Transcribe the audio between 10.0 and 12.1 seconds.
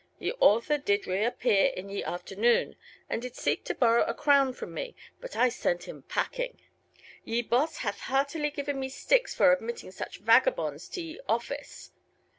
Vagabones to ye Office.